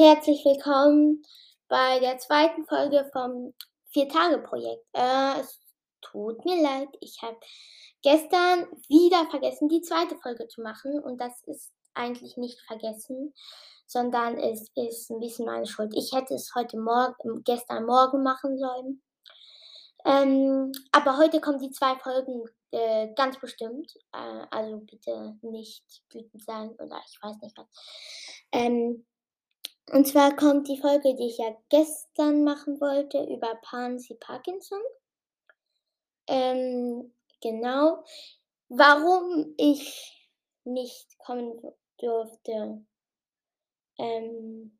[0.00, 1.22] herzlich willkommen
[1.68, 3.52] bei der zweiten Folge vom
[3.92, 4.82] Vier-Tage-Projekt.
[4.94, 5.60] Äh, es
[6.00, 7.36] tut mir leid, ich habe
[8.00, 13.34] gestern wieder vergessen, die zweite Folge zu machen und das ist eigentlich nicht vergessen,
[13.86, 15.92] sondern es ist ein bisschen meine Schuld.
[15.94, 19.02] Ich hätte es heute Morgen, gestern Morgen machen sollen.
[20.06, 23.92] Ähm, aber heute kommen die zwei Folgen äh, ganz bestimmt.
[24.14, 27.68] Äh, also bitte nicht wütend sein oder ich weiß nicht was.
[28.52, 29.04] Ähm,
[29.92, 34.80] und zwar kommt die Folge, die ich ja gestern machen wollte, über Pansy Parkinson.
[36.26, 38.04] Ähm, genau.
[38.68, 40.28] Warum ich
[40.64, 41.60] nicht kommen
[41.98, 42.84] durfte.
[43.98, 44.78] Ähm,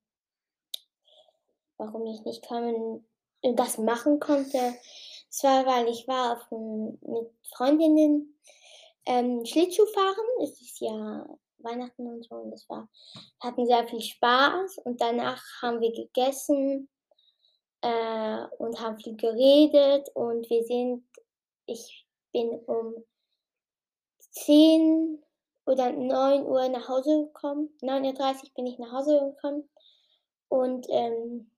[1.76, 3.06] warum ich nicht kommen,
[3.42, 4.74] das machen konnte.
[5.30, 8.38] Es war, weil ich war auf, mit Freundinnen
[9.06, 10.26] ähm, Schlittschuh fahren.
[10.42, 11.26] Es ist ja
[11.64, 12.36] Weihnachten und so.
[12.36, 12.88] Und das war,
[13.40, 14.78] hatten sehr viel Spaß.
[14.84, 16.88] Und danach haben wir gegessen
[17.82, 20.08] äh, und haben viel geredet.
[20.14, 21.04] Und wir sind,
[21.66, 22.94] ich bin um
[24.32, 25.22] 10
[25.66, 27.70] oder 9 Uhr nach Hause gekommen.
[27.82, 29.68] 9.30 Uhr bin ich nach Hause gekommen.
[30.48, 31.50] Und ähm,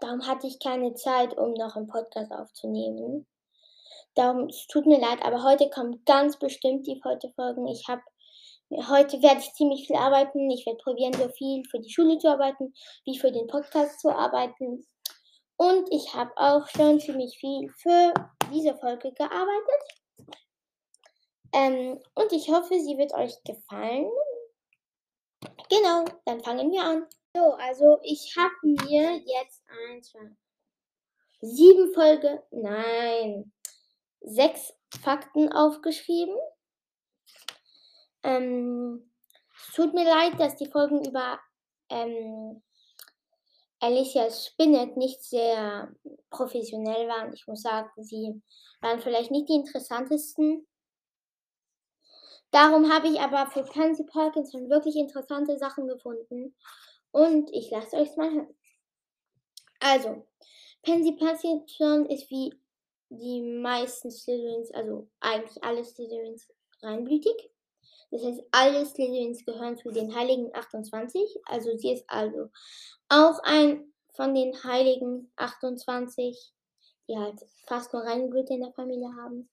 [0.00, 3.26] darum hatte ich keine Zeit, um noch einen Podcast aufzunehmen.
[4.14, 7.66] Darum, es tut mir leid, aber heute kommen ganz bestimmt die heute Folgen.
[7.66, 8.02] Ich habe
[8.70, 10.50] Heute werde ich ziemlich viel arbeiten.
[10.50, 14.10] Ich werde probieren, so viel für die Schule zu arbeiten, wie für den Podcast zu
[14.10, 14.84] arbeiten.
[15.56, 18.12] Und ich habe auch schon ziemlich viel für
[18.52, 20.36] diese Folge gearbeitet.
[21.52, 24.10] Ähm, und ich hoffe, sie wird euch gefallen.
[25.70, 27.06] Genau, dann fangen wir an.
[27.34, 30.36] So, also ich habe mir jetzt ein, zwei,
[31.40, 33.52] sieben Folge, nein,
[34.20, 36.36] sechs Fakten aufgeschrieben.
[38.26, 39.08] Ähm,
[39.56, 41.38] es tut mir leid, dass die Folgen über
[41.90, 42.60] ähm,
[43.78, 45.94] Alicia Spinnet nicht sehr
[46.30, 47.32] professionell waren.
[47.32, 48.42] Ich muss sagen, sie
[48.80, 50.66] waren vielleicht nicht die interessantesten.
[52.50, 56.56] Darum habe ich aber für Pansy Parkinson wirklich interessante Sachen gefunden.
[57.12, 58.56] Und ich lasse euch mal hören.
[59.78, 60.26] Also,
[60.82, 62.52] Pansy Parkinson ist wie
[63.08, 66.48] die meisten Slytherins, also eigentlich alle Slytherins,
[66.82, 67.50] reinblütig.
[68.10, 71.40] Das heißt, alle Slytherins gehören zu den Heiligen 28.
[71.44, 72.50] Also sie ist also
[73.08, 76.52] auch ein von den Heiligen 28,
[77.08, 79.48] die halt fast nur Reinblüte in der Familie haben.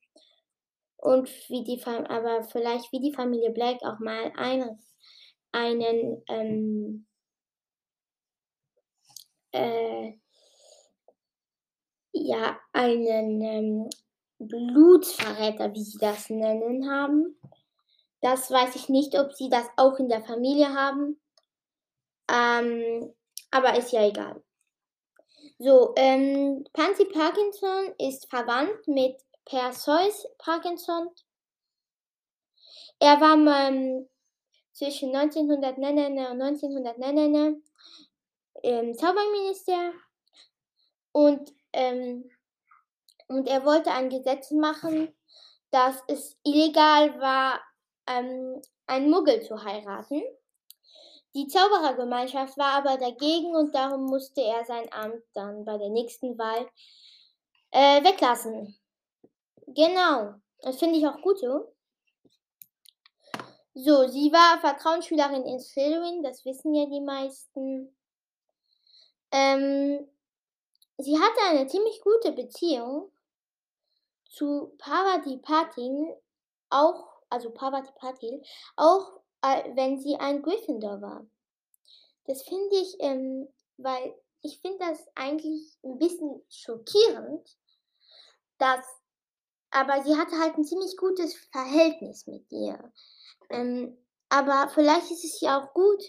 [0.97, 4.80] Und wie die Fam aber vielleicht wie die Familie Black auch mal ein,
[5.52, 7.06] einen ähm,
[9.52, 10.14] äh,
[12.14, 13.90] ja, einen ähm,
[14.40, 17.35] Blutsverräter, wie sie das nennen, haben.
[18.23, 21.19] Das weiß ich nicht, ob sie das auch in der Familie haben.
[22.31, 23.13] Ähm,
[23.51, 24.41] aber ist ja egal.
[25.59, 31.09] So, ähm, Pansy Parkinson ist verwandt mit Perseus Parkinson.
[33.00, 33.35] Er war
[33.67, 34.07] ähm,
[34.72, 37.61] zwischen 1900 und 1900
[38.63, 39.91] ähm, Zauberminister
[41.11, 42.31] und, ähm,
[43.28, 45.13] und er wollte ein Gesetz machen,
[45.72, 47.59] dass es illegal war,
[48.08, 50.22] ähm, einen Muggel zu heiraten.
[51.36, 56.38] Die Zauberergemeinschaft war aber dagegen und darum musste er sein Amt dann bei der nächsten
[56.38, 56.69] Wahl
[57.72, 58.78] äh, weglassen.
[59.68, 61.74] Genau, das finde ich auch gut so.
[63.75, 67.96] So, sie war Vertrauensschülerin in Slytherin, das wissen ja die meisten.
[69.31, 70.08] Ähm,
[71.00, 73.12] sie hatte eine ziemlich gute Beziehung
[74.30, 76.16] zu Parvati Patil,
[76.70, 78.42] auch also Parvati Patil,
[78.76, 81.26] auch äh, wenn sie ein Gryffindor war.
[82.26, 87.58] Das finde ich, ähm, weil ich finde das eigentlich ein bisschen schockierend,
[88.60, 88.86] dass,
[89.72, 92.94] aber sie hatte halt ein ziemlich gutes Verhältnis mit ihr.
[93.50, 93.97] Ähm,
[94.29, 96.03] aber vielleicht ist es ja auch gut.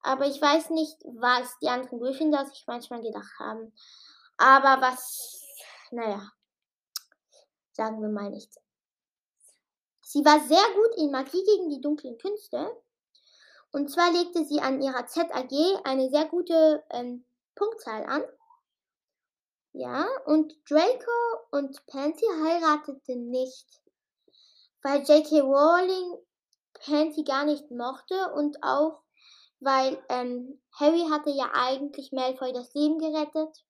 [0.00, 3.72] Aber ich weiß nicht, was die anderen Gryffindors sich manchmal gedacht haben.
[4.36, 5.44] Aber was,
[5.90, 6.28] naja,
[7.72, 8.61] sagen wir mal nichts.
[10.12, 12.76] Sie war sehr gut in Magie gegen die dunklen Künste.
[13.70, 15.50] Und zwar legte sie an ihrer ZAG
[15.84, 17.24] eine sehr gute ähm,
[17.54, 18.22] Punktzahl an.
[19.72, 23.66] Ja, und Draco und Pansy heirateten nicht,
[24.82, 25.40] weil J.K.
[25.40, 26.18] Rowling
[26.74, 29.00] Pansy gar nicht mochte und auch,
[29.60, 33.64] weil ähm, Harry hatte ja eigentlich Malfoy das Leben gerettet,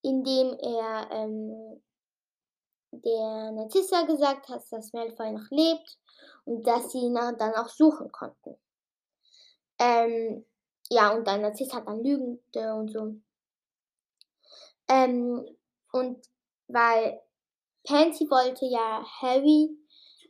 [0.00, 1.82] indem er ähm,
[3.02, 5.98] der Narcissa gesagt hat, dass Malfoy noch lebt
[6.44, 8.56] und dass sie ihn dann auch suchen konnten.
[9.78, 10.44] Ähm,
[10.90, 13.14] ja, und dann hat dann Lügende und so.
[14.88, 15.46] Ähm,
[15.92, 16.26] und
[16.68, 17.20] weil
[17.84, 19.70] Pansy wollte ja Harry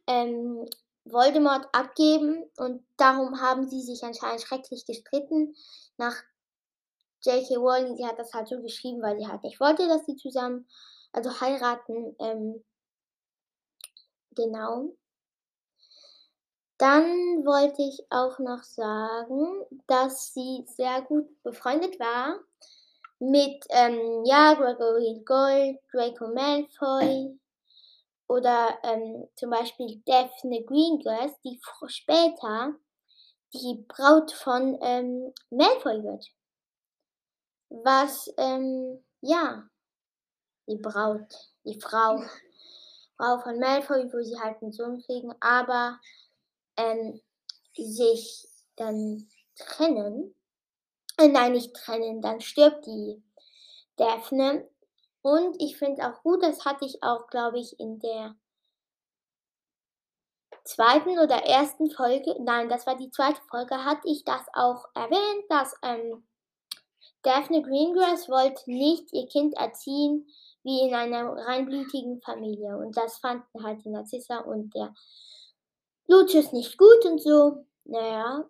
[0.06, 0.66] ähm,
[1.04, 5.54] Voldemort abgeben und darum haben sie sich anscheinend schrecklich gestritten.
[5.96, 6.14] Nach
[7.22, 7.56] J.K.
[7.56, 10.66] Rowling, sie hat das halt so geschrieben, weil sie halt nicht wollte, dass sie zusammen,
[11.14, 12.16] also heiraten.
[12.18, 12.64] Ähm,
[14.34, 14.90] genau.
[16.78, 22.40] Dann wollte ich auch noch sagen, dass sie sehr gut befreundet war
[23.20, 27.38] mit, ähm, ja, Gregory Gold, Draco Malfoy
[28.26, 32.74] oder ähm, zum Beispiel Daphne Greengrass, die später
[33.52, 36.26] die Braut von ähm, Malfoy wird.
[37.70, 39.68] Was, ähm, ja,
[40.66, 41.26] die Braut,
[41.64, 42.22] die Frau,
[43.16, 45.98] Frau von Malfoy, wo sie halt einen Sohn kriegen, aber
[46.76, 47.20] ähm,
[47.76, 48.46] sich
[48.76, 50.34] dann trennen.
[51.18, 53.22] Äh, nein, nicht trennen, dann stirbt die
[53.96, 54.68] Daphne.
[55.22, 58.36] Und ich finde auch gut, das hatte ich auch, glaube ich, in der
[60.64, 65.44] zweiten oder ersten Folge, nein, das war die zweite Folge, hatte ich das auch erwähnt,
[65.48, 66.26] dass ähm,
[67.22, 70.26] Daphne Greengrass wollte nicht ihr Kind erziehen
[70.64, 72.76] wie in einer reinblütigen Familie.
[72.76, 74.94] Und das fanden halt die Narzissa und der
[76.08, 77.64] Lucius nicht gut und so.
[77.84, 78.48] Naja,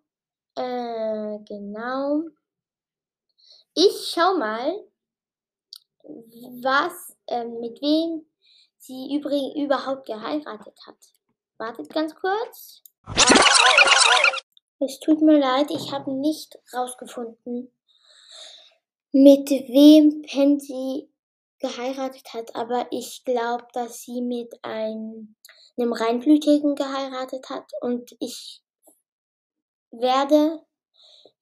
[0.56, 2.22] äh, genau.
[3.74, 4.72] Ich schau mal,
[6.04, 8.24] was, äh, mit wem
[8.78, 10.96] sie übrigens überhaupt geheiratet hat.
[11.58, 12.82] Wartet ganz kurz.
[14.78, 17.72] Es tut mir leid, ich habe nicht rausgefunden,
[19.12, 21.08] mit wem Pansy
[21.60, 25.36] geheiratet hat, aber ich glaube, dass sie mit einem,
[25.76, 28.62] einem Reinblütigen geheiratet hat und ich
[29.90, 30.60] werde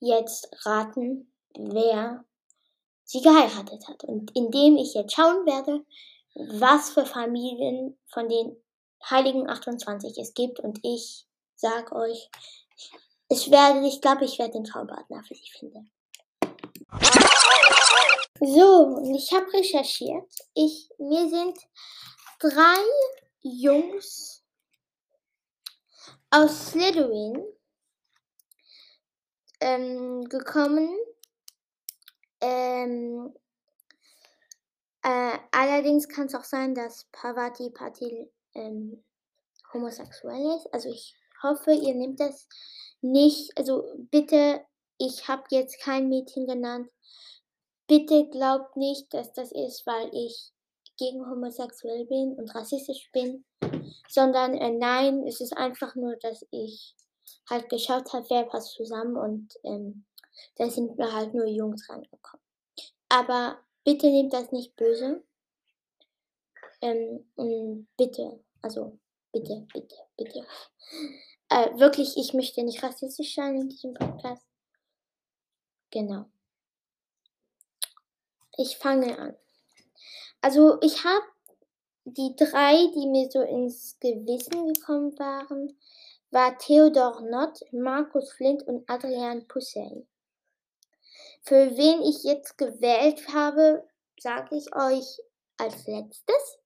[0.00, 2.24] jetzt raten, wer
[3.04, 4.04] sie geheiratet hat.
[4.04, 5.84] Und indem ich jetzt schauen werde,
[6.34, 8.56] was für Familien von den
[9.08, 11.26] Heiligen 28 es gibt und ich
[11.56, 12.30] sag euch,
[13.28, 15.90] ich werde, ich glaube, ich werde den Traumpartner für sie finden.
[18.44, 20.28] So, ich habe recherchiert.
[20.54, 21.56] Ich, mir sind
[22.40, 22.76] drei
[23.42, 24.42] Jungs
[26.28, 27.46] aus Slytherin
[29.60, 30.92] ähm, gekommen.
[32.40, 33.32] Ähm,
[35.04, 39.04] äh, allerdings kann es auch sein, dass Pavati Patil ähm,
[39.72, 40.66] homosexuell ist.
[40.74, 42.48] Also ich hoffe, ihr nehmt das
[43.02, 43.56] nicht.
[43.56, 44.66] Also bitte,
[44.98, 46.90] ich habe jetzt kein Mädchen genannt.
[47.86, 50.52] Bitte glaubt nicht, dass das ist, weil ich
[50.98, 53.44] gegen homosexuell bin und rassistisch bin,
[54.08, 56.94] sondern äh, nein, es ist einfach nur, dass ich
[57.48, 60.04] halt geschaut habe, wer passt zusammen und ähm,
[60.56, 62.44] da sind mir halt nur Jungs reingekommen.
[63.08, 65.22] Aber bitte nehmt das nicht böse.
[66.80, 68.98] Ähm, bitte, also
[69.32, 70.46] bitte, bitte, bitte.
[71.48, 74.46] Äh, wirklich, ich möchte nicht rassistisch sein in diesem Podcast.
[75.90, 76.31] Genau.
[78.56, 79.36] Ich fange an.
[80.40, 81.24] Also ich habe
[82.04, 85.78] die drei, die mir so ins Gewissen gekommen waren,
[86.30, 90.06] war Theodor Nott, Markus Flint und Adrian Pussey.
[91.42, 93.86] Für wen ich jetzt gewählt habe,
[94.18, 95.20] sage ich euch
[95.58, 96.58] als letztes.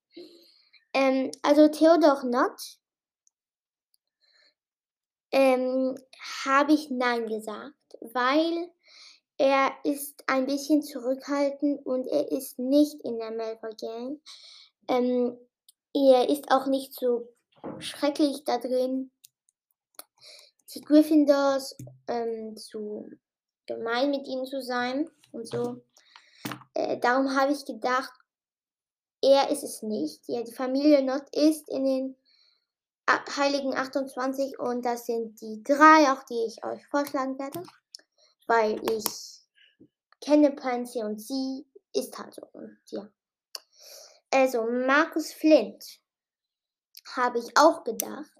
[0.94, 2.78] Ähm, also Theodor Nott
[5.32, 5.96] ähm,
[6.44, 8.70] habe ich Nein gesagt, weil
[9.38, 14.20] er ist ein bisschen zurückhaltend und er ist nicht in der Malfoy Gang.
[14.88, 15.36] Ähm,
[15.92, 17.28] er ist auch nicht so
[17.78, 19.10] schrecklich da drin,
[20.74, 21.76] die Gryffindors
[22.06, 23.10] ähm, zu
[23.66, 25.82] gemein mit ihnen zu sein und so.
[26.74, 28.12] Äh, darum habe ich gedacht,
[29.22, 30.28] er ist es nicht.
[30.28, 32.16] Ja, die Familie Not ist in den
[33.36, 37.62] Heiligen 28 und das sind die drei, auch die ich euch vorschlagen werde,
[38.46, 39.40] weil ich
[40.20, 42.46] kenne Pansy und sie ist halt so.
[42.52, 43.08] Und ja.
[44.30, 46.00] Also, Markus Flint
[47.14, 48.32] habe ich auch gedacht.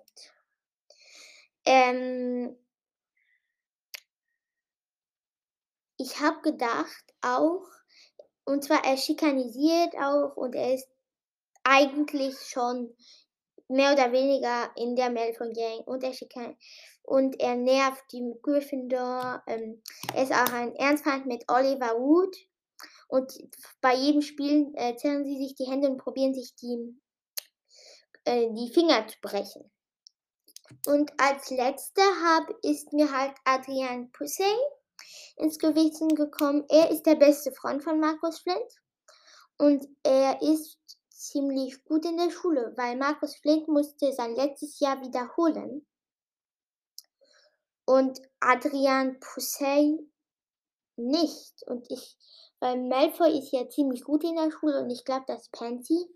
[1.64, 2.56] Ähm,
[5.96, 7.66] ich habe gedacht auch,
[8.44, 10.88] und zwar er schikanisiert auch und er ist
[11.64, 12.94] eigentlich schon
[13.68, 16.12] mehr oder weniger in der Malfoy Gang und er
[17.02, 19.42] und er nervt die Gryffindor.
[19.46, 19.82] Ähm,
[20.14, 22.36] er ist auch ein Ernstfeind mit Oliver Wood
[23.08, 23.32] und
[23.80, 26.98] bei jedem Spiel äh, zerren sie sich die Hände und probieren sich die,
[28.24, 29.70] äh, die Finger zu brechen.
[30.86, 34.56] Und als letzter hab, ist mir halt Adrian Pussey
[35.36, 36.64] ins Gewissen gekommen.
[36.68, 38.80] Er ist der beste Freund von Markus Flint
[39.58, 45.00] und er ist ziemlich gut in der Schule, weil Markus Flint musste sein letztes Jahr
[45.00, 45.86] wiederholen.
[47.84, 49.98] Und Adrian Pussey
[50.96, 51.62] nicht.
[51.66, 52.16] Und ich,
[52.60, 56.06] weil Malfoy ist ja ziemlich gut in der Schule und ich glaube, dass Pansy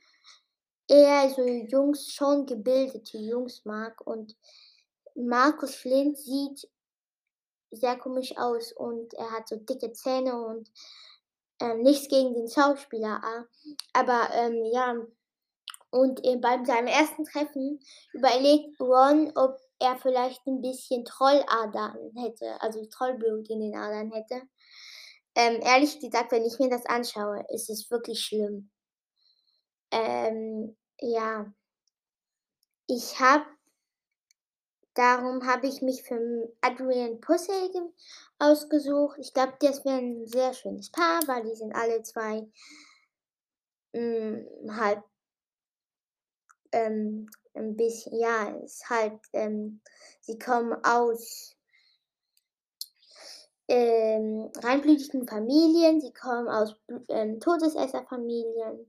[0.89, 4.37] eher so Jungs, schon gebildete Jungs mag und
[5.15, 6.69] Markus Flint sieht
[7.71, 10.71] sehr komisch aus und er hat so dicke Zähne und
[11.61, 13.45] ähm, nichts gegen den Schauspieler, ah,
[13.93, 14.95] aber ähm, ja,
[15.91, 17.81] und äh, bei seinem ersten Treffen
[18.13, 24.43] überlegt Ron, ob er vielleicht ein bisschen Trolladern hätte, also Trollblut in den Adern hätte.
[25.35, 28.71] Ähm, ehrlich gesagt, wenn ich mir das anschaue, ist es wirklich schlimm.
[29.91, 31.53] Ähm, ja,
[32.87, 33.47] ich habe,
[35.01, 37.71] darum habe ich mich für Adrian Pussy
[38.39, 39.17] ausgesucht.
[39.19, 42.47] Ich glaube, das wäre ein sehr schönes Paar, weil die sind alle zwei
[43.95, 45.03] mh, hm, halt
[46.73, 49.81] ähm, ein bisschen, ja, ist halt, ähm,
[50.21, 51.57] sie kommen aus
[53.69, 56.77] ähm, reinblütigen Familien, sie kommen aus
[57.09, 58.87] ähm, Todesesserfamilien.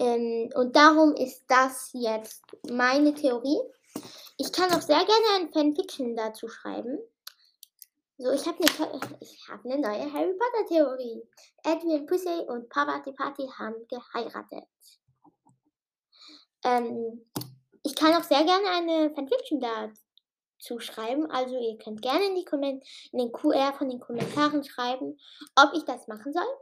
[0.00, 3.60] Ähm, und darum ist das jetzt meine Theorie.
[4.36, 6.98] Ich kann auch sehr gerne ein Fanfiction dazu schreiben.
[8.16, 9.00] So, ich habe eine,
[9.48, 11.22] hab eine neue Harry Potter Theorie.
[11.64, 14.68] Edwin Pussy und Pavati Party haben geheiratet.
[16.64, 17.30] Ähm,
[17.82, 21.30] ich kann auch sehr gerne eine Fanfiction dazu schreiben.
[21.30, 25.18] Also ihr könnt gerne in, die Komment in den QR von den Kommentaren schreiben,
[25.56, 26.58] ob ich das machen soll.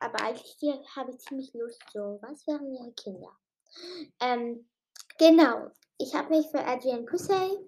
[0.00, 0.56] Aber eigentlich
[0.96, 3.36] habe ich ziemlich Lust, so, was wären ihre Kinder?
[4.18, 4.68] Ähm,
[5.20, 7.58] genau, ich habe mich für Adrian Pussey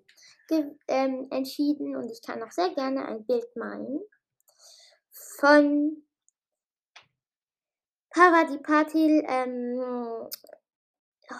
[0.88, 4.00] ähm, entschieden und ich kann auch sehr gerne ein Bild malen
[5.38, 6.02] von
[8.10, 10.28] Pavadi Patil ähm,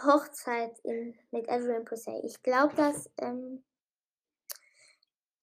[0.04, 2.20] Hochzeit in, mit Adrian Pussey.
[2.24, 3.64] Ich glaube, dass ähm,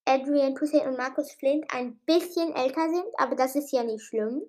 [0.06, 4.44] Adrian Pussey und Markus Flint ein bisschen älter sind, aber das ist ja nicht schlimm.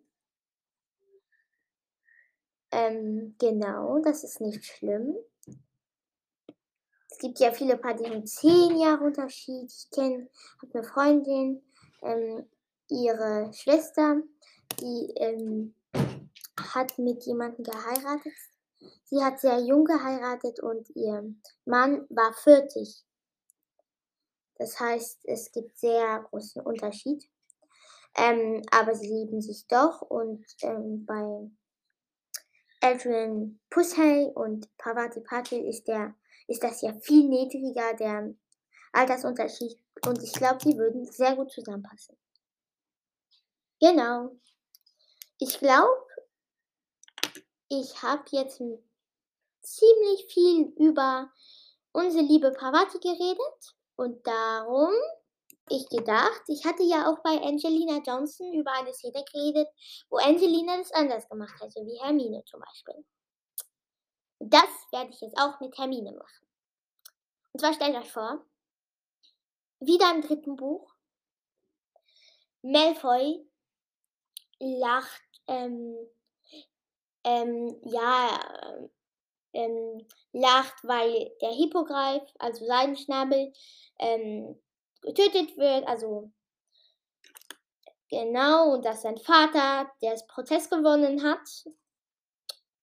[2.72, 5.16] Ähm, genau, das ist nicht schlimm.
[7.10, 9.70] Es gibt ja viele Paar, die haben 10 Jahre Unterschied.
[9.70, 10.28] Ich kenne,
[10.62, 11.62] habe eine Freundin,
[12.02, 12.46] ähm,
[12.88, 14.22] ihre Schwester,
[14.80, 15.74] die ähm,
[16.56, 18.32] hat mit jemandem geheiratet.
[19.04, 23.04] Sie hat sehr jung geheiratet und ihr Mann war 40.
[24.56, 27.28] Das heißt, es gibt sehr großen Unterschied.
[28.16, 31.48] Ähm, aber sie lieben sich doch und ähm, bei
[32.82, 36.14] Adrian Pussey und Pavati Patil ist, der,
[36.50, 38.34] ist das ja viel niedriger, der
[38.92, 39.78] Altersunterschied.
[40.04, 42.16] Und ich glaube, die würden sehr gut zusammenpassen.
[43.80, 44.32] Genau.
[45.38, 46.06] Ich glaube,
[47.68, 48.60] ich habe jetzt
[49.62, 51.30] ziemlich viel über
[51.92, 54.92] unsere liebe Pavati geredet und darum
[55.68, 59.68] ich gedacht, ich hatte ja auch bei Angelina Johnson über eine Szene geredet,
[60.08, 63.04] wo Angelina das anders gemacht hätte, wie Hermine zum Beispiel.
[64.40, 66.46] Das werde ich jetzt auch mit Hermine machen.
[67.52, 68.42] Und zwar stellt euch vor,
[69.80, 70.94] wieder im dritten Buch,
[72.62, 73.46] Malfoy
[74.58, 75.94] lacht, ähm,
[77.24, 78.88] ähm, ja,
[79.52, 83.52] ähm, lacht, weil der Hippogreif, also Seidenschnabel,
[83.98, 84.58] ähm,
[85.02, 86.30] getötet wird, also
[88.08, 91.46] genau, und dass sein Vater der Prozess gewonnen hat.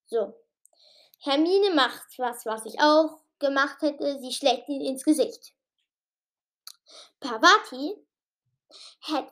[0.06, 0.47] So.
[1.20, 4.20] Hermine macht was, was ich auch gemacht hätte.
[4.20, 5.54] Sie schlägt ihn ins Gesicht.
[7.20, 7.96] Parvati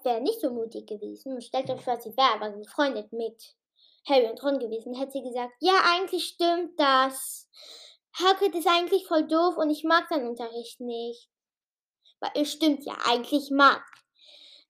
[0.04, 3.56] wäre nicht so mutig gewesen und stellt euch vor, sie wäre aber befreundet mit
[4.08, 7.50] Harry und Ron gewesen, hätte sie gesagt, ja, eigentlich stimmt das.
[8.14, 11.30] Hagrid ist eigentlich voll doof und ich mag seinen Unterricht nicht.
[12.20, 13.84] Weil es stimmt ja, eigentlich mag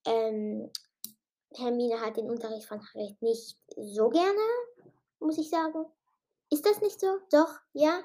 [0.06, 0.72] ähm,
[1.56, 4.40] Hermine hat den Unterricht von Harry nicht so gerne,
[5.20, 5.86] muss ich sagen.
[6.56, 7.18] Ist das nicht so?
[7.32, 8.02] Doch, ja.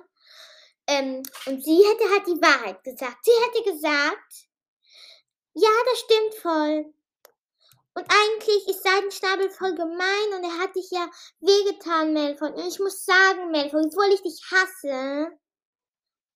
[0.89, 3.25] Ähm, und sie hätte halt die Wahrheit gesagt.
[3.25, 4.49] Sie hätte gesagt,
[5.55, 6.95] ja, das stimmt voll.
[7.95, 12.51] Und eigentlich ist Seidenschnabel voll gemein und er hat dich ja wehgetan, Malfoy.
[12.51, 15.29] Und ich muss sagen, Malfoy, obwohl ich dich hasse,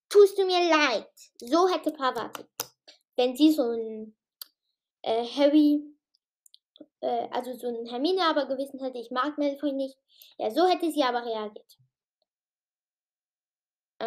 [0.08, 1.10] tust du mir leid.
[1.40, 2.44] So hätte Pavati
[3.16, 4.14] wenn sie so ein
[5.02, 5.82] äh, Harry,
[7.00, 9.98] äh, also so ein Hermine aber gewesen hätte, ich mag Malfoy nicht,
[10.38, 11.78] ja, so hätte sie aber reagiert.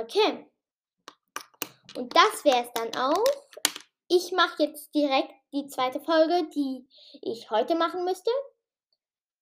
[0.02, 0.46] Okay.
[1.96, 3.24] Und das wäre es dann auch.
[4.08, 6.88] Ich mache jetzt direkt die zweite Folge, die
[7.22, 8.30] ich heute machen müsste.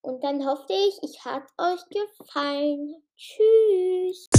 [0.02, 3.04] Und dann hoffe ich, es hat euch gefallen.
[3.18, 4.30] Tschüss.